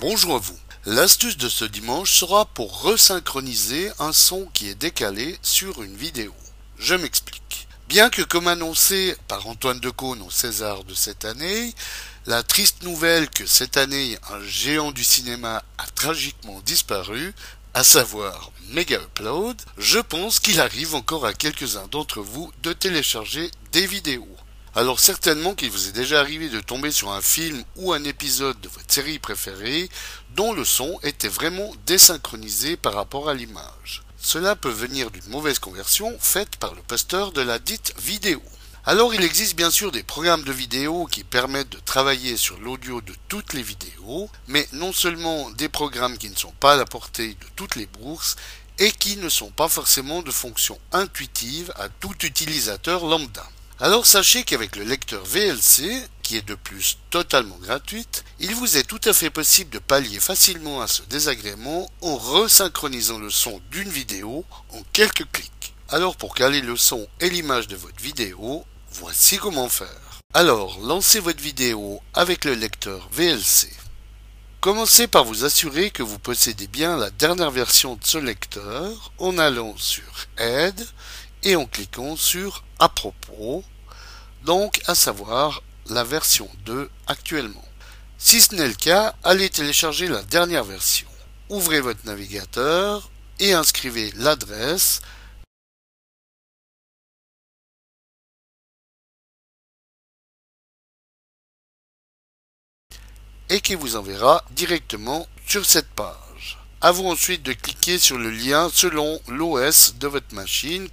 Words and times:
Bonjour 0.00 0.36
à 0.36 0.38
vous. 0.38 0.58
L'astuce 0.86 1.36
de 1.36 1.50
ce 1.50 1.66
dimanche 1.66 2.14
sera 2.14 2.46
pour 2.46 2.80
resynchroniser 2.80 3.90
un 3.98 4.14
son 4.14 4.46
qui 4.54 4.70
est 4.70 4.74
décalé 4.74 5.38
sur 5.42 5.82
une 5.82 5.94
vidéo. 5.94 6.32
Je 6.78 6.94
m'explique. 6.94 7.68
Bien 7.86 8.08
que 8.08 8.22
comme 8.22 8.48
annoncé 8.48 9.14
par 9.28 9.46
Antoine 9.46 9.78
Decaune 9.78 10.22
au 10.22 10.30
César 10.30 10.84
de 10.84 10.94
cette 10.94 11.26
année, 11.26 11.74
la 12.24 12.42
triste 12.42 12.82
nouvelle 12.82 13.28
que 13.28 13.44
cette 13.44 13.76
année 13.76 14.16
un 14.30 14.42
géant 14.42 14.90
du 14.90 15.04
cinéma 15.04 15.62
a 15.76 15.86
tragiquement 15.94 16.62
disparu, 16.64 17.34
à 17.74 17.84
savoir 17.84 18.52
Mega 18.70 19.02
Upload, 19.02 19.60
je 19.76 19.98
pense 19.98 20.40
qu'il 20.40 20.62
arrive 20.62 20.94
encore 20.94 21.26
à 21.26 21.34
quelques-uns 21.34 21.88
d'entre 21.88 22.22
vous 22.22 22.50
de 22.62 22.72
télécharger 22.72 23.50
des 23.72 23.86
vidéos. 23.86 24.34
Alors 24.76 25.00
certainement 25.00 25.56
qu'il 25.56 25.68
vous 25.68 25.88
est 25.88 25.92
déjà 25.92 26.20
arrivé 26.20 26.48
de 26.48 26.60
tomber 26.60 26.92
sur 26.92 27.10
un 27.10 27.20
film 27.20 27.64
ou 27.74 27.92
un 27.92 28.04
épisode 28.04 28.60
de 28.60 28.68
votre 28.68 28.92
série 28.92 29.18
préférée 29.18 29.88
dont 30.36 30.52
le 30.52 30.64
son 30.64 30.96
était 31.02 31.26
vraiment 31.26 31.72
désynchronisé 31.86 32.76
par 32.76 32.94
rapport 32.94 33.28
à 33.28 33.34
l'image. 33.34 34.04
Cela 34.16 34.54
peut 34.54 34.70
venir 34.70 35.10
d'une 35.10 35.26
mauvaise 35.26 35.58
conversion 35.58 36.16
faite 36.20 36.54
par 36.54 36.72
le 36.76 36.82
posteur 36.82 37.32
de 37.32 37.40
la 37.40 37.58
dite 37.58 37.94
vidéo. 37.98 38.40
Alors 38.86 39.12
il 39.12 39.24
existe 39.24 39.56
bien 39.56 39.72
sûr 39.72 39.90
des 39.90 40.04
programmes 40.04 40.44
de 40.44 40.52
vidéo 40.52 41.06
qui 41.06 41.24
permettent 41.24 41.70
de 41.70 41.80
travailler 41.80 42.36
sur 42.36 42.60
l'audio 42.60 43.00
de 43.00 43.14
toutes 43.26 43.54
les 43.54 43.64
vidéos, 43.64 44.30
mais 44.46 44.68
non 44.72 44.92
seulement 44.92 45.50
des 45.50 45.68
programmes 45.68 46.16
qui 46.16 46.30
ne 46.30 46.36
sont 46.36 46.54
pas 46.60 46.74
à 46.74 46.76
la 46.76 46.84
portée 46.84 47.30
de 47.30 47.46
toutes 47.56 47.74
les 47.74 47.86
bourses 47.86 48.36
et 48.78 48.92
qui 48.92 49.16
ne 49.16 49.28
sont 49.28 49.50
pas 49.50 49.68
forcément 49.68 50.22
de 50.22 50.30
fonction 50.30 50.78
intuitive 50.92 51.72
à 51.74 51.88
tout 51.88 52.14
utilisateur 52.24 53.04
lambda. 53.04 53.44
Alors 53.82 54.04
sachez 54.04 54.44
qu'avec 54.44 54.76
le 54.76 54.84
lecteur 54.84 55.24
VLC, 55.24 56.06
qui 56.22 56.36
est 56.36 56.46
de 56.46 56.54
plus 56.54 56.98
totalement 57.08 57.56
gratuite, 57.56 58.24
il 58.38 58.54
vous 58.54 58.76
est 58.76 58.82
tout 58.82 59.00
à 59.06 59.14
fait 59.14 59.30
possible 59.30 59.70
de 59.70 59.78
pallier 59.78 60.20
facilement 60.20 60.82
à 60.82 60.86
ce 60.86 61.00
désagrément 61.04 61.90
en 62.02 62.18
resynchronisant 62.18 63.18
le 63.18 63.30
son 63.30 63.58
d'une 63.70 63.88
vidéo 63.88 64.44
en 64.74 64.82
quelques 64.92 65.24
clics. 65.32 65.74
Alors 65.88 66.16
pour 66.16 66.34
caler 66.34 66.60
le 66.60 66.76
son 66.76 67.08
et 67.20 67.30
l'image 67.30 67.68
de 67.68 67.76
votre 67.76 68.02
vidéo, 68.02 68.66
voici 68.92 69.38
comment 69.38 69.70
faire. 69.70 70.20
Alors 70.34 70.78
lancez 70.82 71.18
votre 71.18 71.42
vidéo 71.42 72.02
avec 72.12 72.44
le 72.44 72.52
lecteur 72.52 73.08
VLC. 73.12 73.70
Commencez 74.60 75.06
par 75.06 75.24
vous 75.24 75.46
assurer 75.46 75.90
que 75.90 76.02
vous 76.02 76.18
possédez 76.18 76.66
bien 76.66 76.98
la 76.98 77.08
dernière 77.08 77.50
version 77.50 77.94
de 77.94 78.04
ce 78.04 78.18
lecteur 78.18 79.10
en 79.16 79.38
allant 79.38 79.74
sur 79.78 80.26
Aide 80.36 80.86
et 81.42 81.56
en 81.56 81.64
cliquant 81.64 82.16
sur 82.16 82.62
À 82.78 82.90
propos, 82.90 83.64
donc 84.44 84.80
à 84.86 84.94
savoir 84.94 85.62
la 85.86 86.04
version 86.04 86.48
2 86.64 86.90
actuellement. 87.06 87.64
Si 88.18 88.40
ce 88.40 88.54
n'est 88.54 88.68
le 88.68 88.74
cas, 88.74 89.14
allez 89.24 89.48
télécharger 89.48 90.06
la 90.06 90.22
dernière 90.22 90.64
version. 90.64 91.08
Ouvrez 91.48 91.80
votre 91.80 92.04
navigateur 92.04 93.10
et 93.38 93.54
inscrivez 93.54 94.12
l'adresse 94.16 95.00
et 103.48 103.60
qui 103.60 103.74
vous 103.74 103.96
enverra 103.96 104.44
directement 104.52 105.26
sur 105.46 105.66
cette 105.66 105.88
page. 105.88 106.58
À 106.80 106.92
vous 106.92 107.06
ensuite 107.06 107.42
de 107.42 107.52
cliquer 107.52 107.98
sur 107.98 108.16
le 108.16 108.30
lien 108.30 108.70
selon 108.72 109.20
l'OS 109.26 109.96
de 109.96 110.06
votre 110.06 110.34
machine 110.34 110.88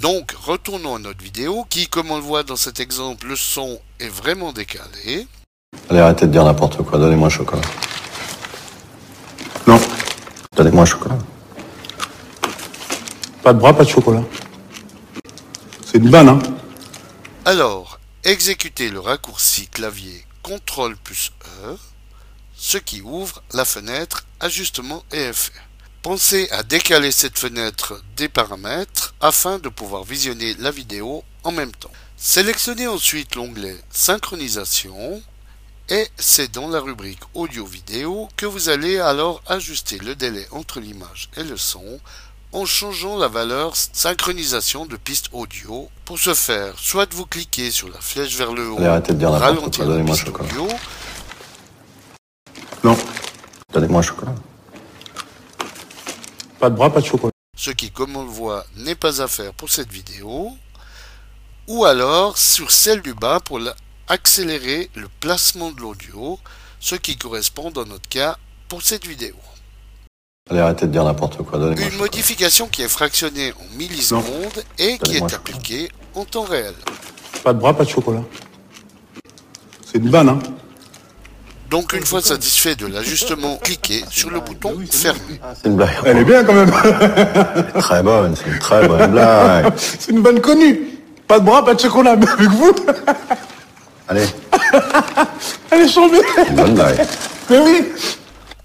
donc, 0.00 0.32
retournons 0.32 0.96
à 0.96 0.98
notre 0.98 1.22
vidéo 1.22 1.66
qui, 1.68 1.86
comme 1.86 2.10
on 2.10 2.16
le 2.16 2.22
voit 2.22 2.42
dans 2.42 2.56
cet 2.56 2.80
exemple, 2.80 3.26
le 3.26 3.36
son 3.36 3.78
est 3.98 4.08
vraiment 4.08 4.52
décalé. 4.52 5.26
Allez, 5.90 6.00
arrêtez 6.00 6.26
de 6.26 6.32
dire 6.32 6.44
n'importe 6.44 6.82
quoi. 6.82 6.98
Donnez-moi 6.98 7.26
un 7.26 7.30
chocolat. 7.30 7.62
Non. 9.66 9.78
Donnez-moi 10.56 10.84
un 10.84 10.86
chocolat. 10.86 11.18
Pas 13.42 13.52
de 13.52 13.58
bras, 13.58 13.74
pas 13.74 13.84
de 13.84 13.90
chocolat. 13.90 14.22
C'est 15.84 15.98
une 15.98 16.10
banne, 16.10 16.30
hein 16.30 16.38
Alors, 17.44 17.98
exécutez 18.24 18.88
le 18.88 19.00
raccourci 19.00 19.68
clavier 19.68 20.24
CTRL 20.42 20.96
plus 20.96 21.30
E, 21.62 21.76
ce 22.56 22.78
qui 22.78 23.02
ouvre 23.02 23.42
la 23.52 23.66
fenêtre 23.66 24.24
Ajustement 24.40 25.04
et. 25.12 25.30
Pensez 26.00 26.48
à 26.50 26.62
décaler 26.62 27.12
cette 27.12 27.38
fenêtre 27.38 28.02
des 28.16 28.30
paramètres 28.30 29.09
afin 29.20 29.58
de 29.58 29.68
pouvoir 29.68 30.04
visionner 30.04 30.54
la 30.58 30.70
vidéo 30.70 31.22
en 31.44 31.52
même 31.52 31.72
temps. 31.72 31.90
Sélectionnez 32.16 32.86
ensuite 32.86 33.34
l'onglet 33.34 33.76
Synchronisation 33.90 35.22
et 35.88 36.06
c'est 36.16 36.52
dans 36.52 36.68
la 36.68 36.80
rubrique 36.80 37.20
Audio-Vidéo 37.34 38.28
que 38.36 38.46
vous 38.46 38.68
allez 38.68 38.98
alors 38.98 39.42
ajuster 39.46 39.98
le 39.98 40.14
délai 40.14 40.46
entre 40.52 40.80
l'image 40.80 41.30
et 41.36 41.42
le 41.42 41.56
son 41.56 42.00
en 42.52 42.64
changeant 42.64 43.16
la 43.16 43.28
valeur 43.28 43.74
synchronisation 43.74 44.86
de 44.86 44.96
piste 44.96 45.26
audio. 45.32 45.88
Pour 46.04 46.18
ce 46.18 46.34
faire, 46.34 46.74
soit 46.78 47.12
vous 47.14 47.26
cliquez 47.26 47.70
sur 47.70 47.88
la 47.88 48.00
flèche 48.00 48.36
vers 48.36 48.52
le 48.52 48.70
haut 48.70 48.76
pour 48.76 49.32
ralentir 49.32 49.88
la 49.88 50.04
piste 50.04 50.28
audio. 50.28 50.68
Non. 52.82 52.96
Donnez-moi 53.72 54.00
un 54.00 54.02
chocolat. 54.02 54.34
Pas 56.58 56.70
de 56.70 56.76
bras, 56.76 56.92
pas 56.92 57.00
de 57.00 57.06
chocolat. 57.06 57.30
Ce 57.62 57.70
qui, 57.70 57.90
comme 57.90 58.16
on 58.16 58.22
le 58.22 58.30
voit, 58.30 58.64
n'est 58.74 58.94
pas 58.94 59.20
à 59.20 59.28
faire 59.28 59.52
pour 59.52 59.68
cette 59.68 59.92
vidéo. 59.92 60.50
Ou 61.68 61.84
alors 61.84 62.38
sur 62.38 62.70
celle 62.70 63.02
du 63.02 63.12
bas 63.12 63.38
pour 63.38 63.60
accélérer 64.08 64.88
le 64.94 65.08
placement 65.20 65.70
de 65.70 65.78
l'audio, 65.82 66.38
ce 66.80 66.94
qui 66.94 67.18
correspond 67.18 67.70
dans 67.70 67.84
notre 67.84 68.08
cas 68.08 68.38
pour 68.66 68.80
cette 68.80 69.06
vidéo. 69.06 69.34
Allez, 70.48 70.60
arrêtez 70.60 70.86
de 70.86 70.92
dire 70.92 71.04
n'importe 71.04 71.42
quoi. 71.42 71.58
Une 71.58 71.98
modification 71.98 72.66
qui 72.66 72.80
est 72.80 72.88
fractionnée 72.88 73.52
en 73.52 73.76
millisecondes 73.76 74.64
et 74.78 74.96
qui 74.96 75.18
est 75.18 75.34
appliquée 75.34 75.90
en 76.14 76.24
temps 76.24 76.44
réel. 76.44 76.74
Pas 77.44 77.52
de 77.52 77.58
bras, 77.58 77.76
pas 77.76 77.84
de 77.84 77.90
chocolat. 77.90 78.24
C'est 79.84 79.98
une 79.98 80.08
banne, 80.08 80.30
hein 80.30 80.38
donc 81.70 81.92
une 81.92 82.04
fois 82.04 82.20
satisfait 82.20 82.74
de 82.74 82.86
l'ajustement, 82.86 83.56
cliquez 83.62 84.04
sur 84.10 84.28
le 84.30 84.40
bouton 84.40 84.76
fermer. 84.90 85.40
C'est 85.54 85.68
une 85.68 85.76
blague. 85.76 85.90
Elle 86.04 86.18
est 86.18 86.24
bien 86.24 86.42
quand 86.42 86.52
même. 86.52 86.70
très 87.78 88.02
bonne, 88.02 88.34
c'est 88.34 88.50
une 88.50 88.58
très 88.58 88.88
bonne 88.88 89.12
blague. 89.12 89.72
C'est 89.76 90.10
une 90.10 90.20
bonne 90.20 90.40
connue. 90.40 90.80
Pas 91.28 91.38
de 91.38 91.44
bras, 91.44 91.64
pas 91.64 91.74
de 91.74 91.80
chocolat, 91.80 92.16
mais 92.20 92.28
avec 92.28 92.48
vous. 92.50 92.74
Allez. 94.08 94.26
Elle 95.70 95.80
est 95.82 95.88
chambée. 95.88 96.20
Une 96.48 96.56
bonne 96.56 96.74
blague. 96.74 97.06
Mais 97.48 97.58
oui. 97.58 97.84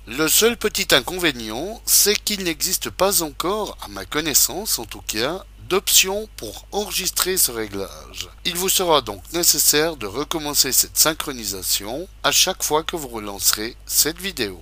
Le 0.08 0.28
seul 0.28 0.58
petit 0.58 0.88
inconvénient, 0.94 1.80
c'est 1.86 2.16
qu'il 2.16 2.44
n'existe 2.44 2.90
pas 2.90 3.22
encore, 3.22 3.78
à 3.86 3.88
ma 3.90 4.06
connaissance 4.06 4.80
en 4.80 4.86
tout 4.86 5.02
cas, 5.08 5.46
d'option 5.70 6.30
pour 6.38 6.68
enregistrer 6.72 7.38
ce 7.38 7.52
réglage. 7.52 8.30
Il 8.46 8.56
vous 8.56 8.70
sera 8.70 9.02
donc 9.02 9.22
nécessaire 9.34 9.96
de 9.96 10.06
recommencer 10.06 10.72
cette 10.72 10.98
synchronisation 10.98 12.08
à 12.24 12.32
chaque 12.32 12.64
fois 12.64 12.84
que 12.84 12.96
vous 12.96 13.08
relancerez 13.08 13.76
cette 13.86 14.20
vidéo. 14.20 14.62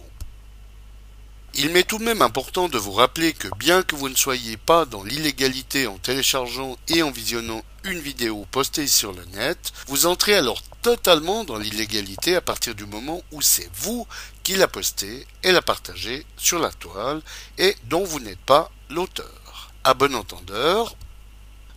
Il 1.56 1.70
m'est 1.70 1.84
tout 1.84 2.00
de 2.00 2.04
même 2.04 2.24
important 2.24 2.68
de 2.68 2.80
vous 2.80 2.94
rappeler 2.94 3.34
que 3.34 3.48
bien 3.58 3.84
que 3.84 3.96
vous 3.96 4.10
ne 4.10 4.16
soyez 4.16 4.58
pas 4.58 4.86
dans 4.86 5.04
l'illégalité 5.04 5.86
en 5.86 6.00
téléchargeant 6.00 6.78
et 6.88 7.04
en 7.04 7.12
visionnant 7.12 7.64
une 7.84 8.00
vidéo 8.00 8.48
postée 8.50 8.88
sur 8.88 9.12
le 9.14 9.24
net, 9.26 9.72
vous 9.86 10.08
entrez 10.08 10.34
alors 10.34 10.64
totalement 10.82 11.44
dans 11.44 11.58
l'illégalité 11.58 12.36
à 12.36 12.42
partir 12.42 12.74
du 12.74 12.86
moment 12.86 13.22
où 13.32 13.42
c'est 13.42 13.70
vous 13.76 14.08
qui 14.42 14.56
la 14.56 14.68
postez 14.68 15.28
et 15.44 15.52
la 15.52 15.62
partagez 15.62 16.26
sur 16.38 16.58
la 16.58 16.72
toile 16.72 17.22
et 17.60 17.76
dont 17.84 18.04
vous 18.04 18.20
n'êtes 18.20 18.40
pas 18.40 18.72
l'auteur 18.90 19.72
à 19.84 19.94
bon 19.94 20.16
entendeur. 20.16 20.96